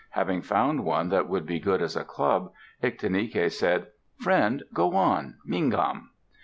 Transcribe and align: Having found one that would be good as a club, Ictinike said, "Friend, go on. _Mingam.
Having 0.13 0.41
found 0.41 0.83
one 0.83 1.09
that 1.09 1.29
would 1.29 1.45
be 1.45 1.59
good 1.59 1.79
as 1.79 1.95
a 1.95 2.03
club, 2.03 2.51
Ictinike 2.81 3.51
said, 3.51 3.85
"Friend, 4.19 4.63
go 4.73 4.95
on. 4.95 5.35
_Mingam. 5.47 6.05